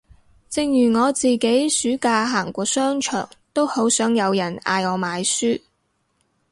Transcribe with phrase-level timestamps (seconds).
[0.49, 5.61] 正如我自己暑假行過商場都好想有人嗌我買書